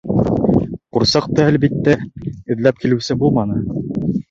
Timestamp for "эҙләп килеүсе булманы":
2.55-3.63